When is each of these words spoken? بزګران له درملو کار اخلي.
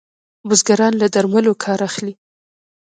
بزګران 0.47 0.93
له 1.01 1.07
درملو 1.13 1.53
کار 1.63 1.79
اخلي. 1.89 2.13